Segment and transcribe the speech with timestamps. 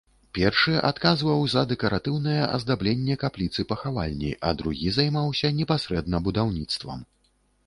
[0.35, 6.99] Першы адказваў за дэкаратыўнае аздабленне капліцы-пахавальні, а другі займаўся непасрэдна будаўніцтвам.